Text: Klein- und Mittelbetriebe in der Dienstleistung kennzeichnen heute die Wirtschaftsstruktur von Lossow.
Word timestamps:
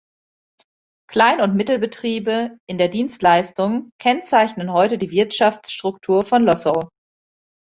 Klein- 1.11 1.41
und 1.41 1.55
Mittelbetriebe 1.55 2.57
in 2.67 2.79
der 2.79 2.89
Dienstleistung 2.89 3.91
kennzeichnen 4.01 4.73
heute 4.73 4.97
die 4.97 5.11
Wirtschaftsstruktur 5.11 6.25
von 6.25 6.43
Lossow. 6.43 6.89